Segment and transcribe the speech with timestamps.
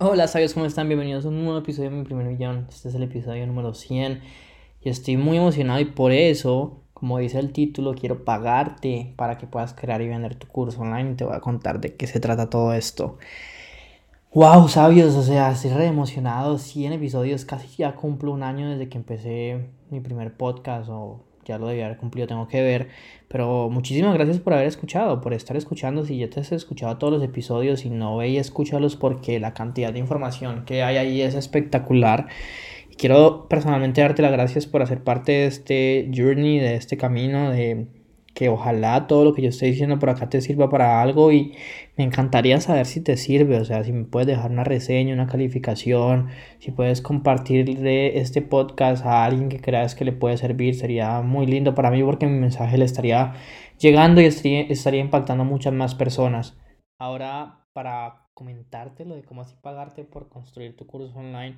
[0.00, 0.86] Hola sabios, ¿cómo están?
[0.86, 2.68] Bienvenidos a un nuevo episodio de mi primer millón.
[2.68, 4.22] Este es el episodio número 100
[4.80, 9.48] y estoy muy emocionado y por eso, como dice el título, quiero pagarte para que
[9.48, 12.20] puedas crear y vender tu curso online y te voy a contar de qué se
[12.20, 13.18] trata todo esto.
[14.32, 16.58] Wow, sabios, o sea, estoy re emocionado.
[16.58, 21.58] 100 episodios, casi ya cumplo un año desde que empecé mi primer podcast o ya
[21.58, 22.88] lo debía haber cumplido, tengo que ver.
[23.28, 26.04] Pero muchísimas gracias por haber escuchado, por estar escuchando.
[26.04, 29.92] Si ya te has escuchado todos los episodios y no veis, escúchalos porque la cantidad
[29.92, 32.28] de información que hay ahí es espectacular.
[32.90, 37.50] Y quiero personalmente darte las gracias por hacer parte de este journey, de este camino,
[37.50, 37.86] de
[38.38, 41.56] que ojalá todo lo que yo estoy diciendo por acá te sirva para algo y
[41.96, 45.26] me encantaría saber si te sirve, o sea, si me puedes dejar una reseña, una
[45.26, 46.28] calificación,
[46.60, 51.46] si puedes compartir este podcast a alguien que creas que le puede servir, sería muy
[51.46, 53.34] lindo para mí porque mi mensaje le estaría
[53.76, 56.56] llegando y estaría, estaría impactando a muchas más personas.
[56.98, 61.56] Ahora, para comentarte lo de cómo así pagarte por construir tu curso online,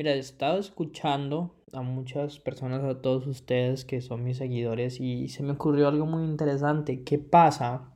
[0.00, 5.28] Mira, he estado escuchando a muchas personas, a todos ustedes que son mis seguidores y
[5.28, 7.02] se me ocurrió algo muy interesante.
[7.04, 7.92] ¿Qué pasa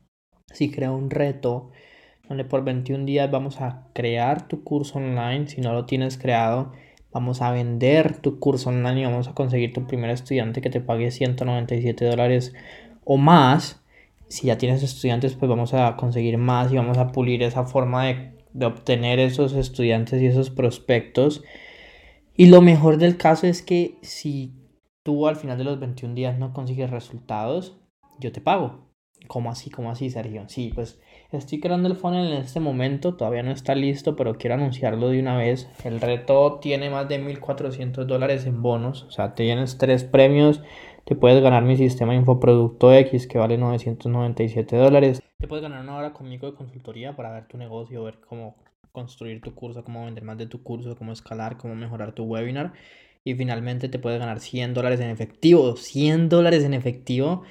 [0.53, 1.71] si creo un reto
[2.29, 5.47] donde por 21 días vamos a crear tu curso online?
[5.47, 6.73] Si no lo tienes creado,
[7.11, 10.83] vamos a vender tu curso online y vamos a conseguir tu primer estudiante que te
[10.83, 12.53] pague 197 dólares
[13.05, 13.84] o más.
[14.29, 18.07] Si ya tienes estudiantes, pues vamos a conseguir más y vamos a pulir esa forma
[18.07, 21.43] de, de obtener esos estudiantes y esos prospectos
[22.37, 24.53] y lo mejor del caso es que si
[25.05, 27.79] tú al final de los 21 días no consigues resultados,
[28.19, 28.91] yo te pago.
[29.29, 29.71] ¿Cómo así?
[29.71, 30.49] ¿Cómo así, Sergio?
[30.49, 31.01] Sí, pues
[31.39, 35.21] estoy creando el funnel en este momento, todavía no está listo, pero quiero anunciarlo de
[35.21, 35.69] una vez.
[35.85, 40.63] El reto tiene más de 1.400 dólares en bonos, o sea, tienes tres premios,
[41.05, 45.23] te puedes ganar mi sistema Infoproducto X que vale 997 dólares.
[45.39, 48.57] Te puedes ganar una hora conmigo de consultoría para ver tu negocio, ver cómo
[48.93, 52.73] construir tu curso, cómo vender más de tu curso, cómo escalar, cómo mejorar tu webinar.
[53.25, 55.77] Y finalmente te puedes ganar 100 dólares en efectivo.
[55.77, 57.43] 100 dólares en efectivo.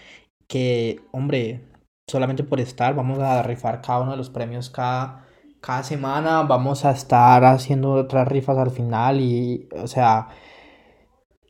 [0.47, 1.61] Que, hombre,
[2.08, 5.25] solamente por estar, vamos a rifar cada uno de los premios cada,
[5.62, 6.44] cada semana.
[6.44, 9.22] Vamos a estar haciendo otras rifas al final.
[9.22, 10.30] Y, o sea,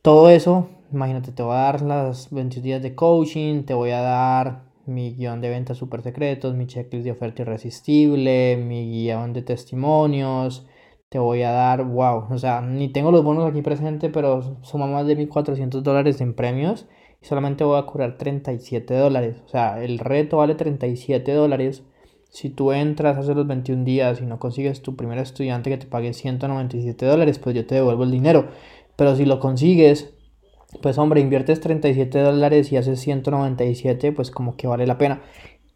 [0.02, 4.00] todo eso, imagínate, te voy a dar las 21 días de coaching, te voy a
[4.00, 9.42] dar mi guion de ventas super secretos, mi checklist de oferta irresistible, mi guion de
[9.42, 10.66] testimonios.
[11.08, 14.86] Te voy a dar, wow, o sea, ni tengo los bonos aquí presentes, pero suma
[14.86, 16.86] más de 1.400 dólares en premios
[17.24, 19.36] solamente voy a cobrar 37 dólares.
[19.46, 21.82] O sea, el reto vale 37 dólares.
[22.30, 25.86] Si tú entras hace los 21 días y no consigues tu primer estudiante que te
[25.86, 28.48] pague 197 dólares, pues yo te devuelvo el dinero.
[28.96, 30.14] Pero si lo consigues,
[30.82, 35.22] pues hombre, inviertes 37 dólares y haces 197, pues como que vale la pena.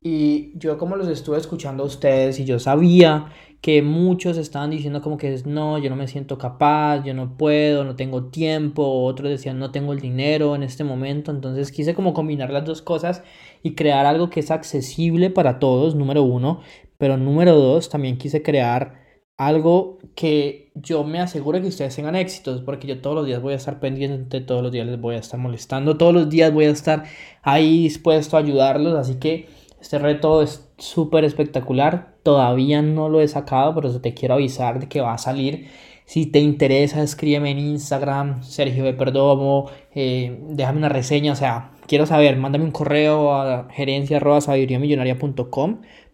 [0.01, 5.03] Y yo como los estuve escuchando a ustedes y yo sabía que muchos estaban diciendo
[5.03, 9.31] como que no, yo no me siento capaz, yo no puedo, no tengo tiempo, otros
[9.31, 13.25] decían no tengo el dinero en este momento, entonces quise como combinar las dos cosas
[13.63, 16.61] y crear algo que es accesible para todos, número uno,
[16.99, 22.61] pero número dos, también quise crear algo que yo me aseguro que ustedes tengan éxitos,
[22.63, 25.19] porque yo todos los días voy a estar pendiente, todos los días les voy a
[25.19, 27.05] estar molestando, todos los días voy a estar
[27.43, 29.49] ahí dispuesto a ayudarlos, así que
[29.81, 34.89] este reto es súper espectacular, todavía no lo he sacado, pero te quiero avisar de
[34.89, 35.69] que va a salir.
[36.05, 41.73] Si te interesa, escríbeme en Instagram, Sergio de Perdomo, eh, déjame una reseña, o sea,
[41.87, 44.19] quiero saber, mándame un correo a gerencia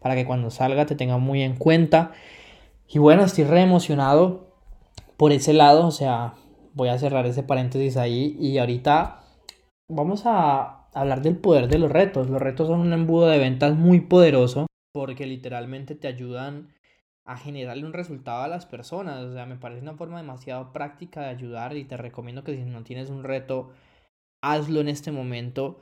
[0.00, 2.12] para que cuando salga te tenga muy en cuenta.
[2.88, 4.54] Y bueno, estoy re emocionado
[5.16, 6.34] por ese lado, o sea,
[6.74, 9.22] voy a cerrar ese paréntesis ahí y ahorita
[9.88, 12.30] vamos a hablar del poder de los retos.
[12.30, 16.68] Los retos son un embudo de ventas muy poderoso porque literalmente te ayudan
[17.26, 19.24] a generarle un resultado a las personas.
[19.24, 22.62] O sea, me parece una forma demasiado práctica de ayudar y te recomiendo que si
[22.62, 23.70] no tienes un reto,
[24.42, 25.78] hazlo en este momento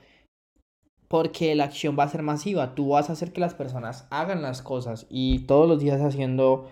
[1.08, 2.74] porque la acción va a ser masiva.
[2.74, 6.70] Tú vas a hacer que las personas hagan las cosas y todos los días haciendo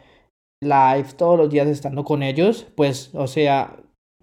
[0.62, 3.76] live todos los días estando con ellos, pues, o sea,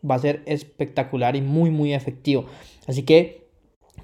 [0.09, 2.45] va a ser espectacular y muy, muy efectivo.
[2.87, 3.46] Así que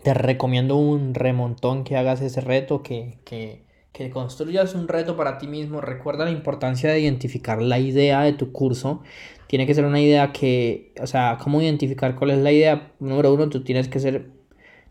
[0.03, 5.37] te recomiendo un remontón que hagas ese reto, que, que, que construyas un reto para
[5.37, 5.81] ti mismo.
[5.81, 9.01] Recuerda la importancia de identificar la idea de tu curso.
[9.47, 12.91] Tiene que ser una idea que, o sea, ¿cómo identificar cuál es la idea?
[12.99, 14.31] Número uno, tú tienes que ser,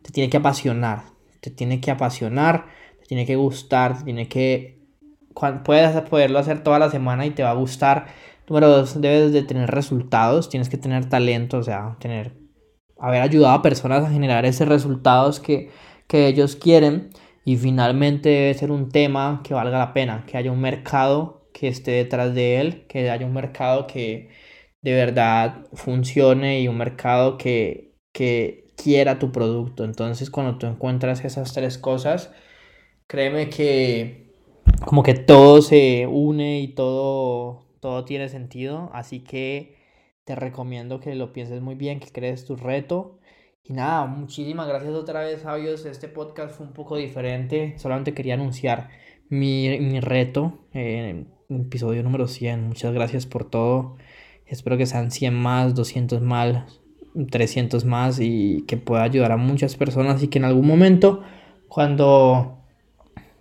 [0.03, 1.03] te tiene que apasionar,
[1.41, 2.67] te tiene que apasionar,
[3.01, 4.83] te tiene que gustar, te tiene que
[5.65, 8.07] puedes poderlo hacer toda la semana y te va a gustar.
[8.49, 12.33] Número dos, debes de tener resultados, tienes que tener talento, o sea, tener,
[13.03, 15.71] haber ayudado a personas a generar esos resultados que,
[16.07, 17.11] que ellos quieren.
[17.45, 21.69] Y finalmente debe ser un tema que valga la pena, que haya un mercado que
[21.69, 24.31] esté detrás de él, que haya un mercado que
[24.81, 29.85] de verdad funcione y un mercado que, que quiera tu producto.
[29.85, 32.33] Entonces cuando tú encuentras esas tres cosas,
[33.09, 34.33] créeme que
[34.87, 38.91] como que todo se une y todo, todo tiene sentido.
[38.93, 39.82] Así que
[40.25, 43.19] te recomiendo que lo pienses muy bien, que crees tu reto.
[43.65, 45.85] Y nada, muchísimas gracias otra vez, sabios.
[45.85, 47.75] Este podcast fue un poco diferente.
[47.79, 48.91] Solamente quería anunciar
[49.29, 52.69] mi, mi reto, eh, episodio número 100.
[52.69, 53.97] Muchas gracias por todo.
[54.47, 56.81] Espero que sean 100 más, 200 más,
[57.31, 61.23] 300 más y que pueda ayudar a muchas personas y que en algún momento,
[61.69, 62.59] cuando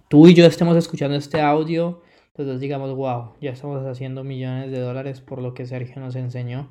[0.08, 2.02] tú y yo estemos escuchando este audio,
[2.34, 6.70] entonces digamos, wow, ya estamos haciendo millones de dólares por lo que Sergio nos enseñó.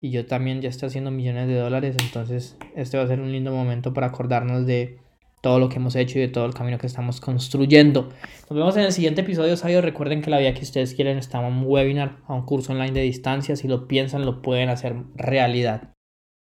[0.00, 3.32] Y yo también ya estoy haciendo millones de dólares, entonces este va a ser un
[3.32, 4.98] lindo momento para acordarnos de
[5.40, 8.08] todo lo que hemos hecho y de todo el camino que estamos construyendo.
[8.48, 9.84] Nos vemos en el siguiente episodio, sabios.
[9.84, 12.92] Recuerden que la vida que ustedes quieren está en un webinar, a un curso online
[12.92, 13.56] de distancia.
[13.56, 15.94] Si lo piensan, lo pueden hacer realidad.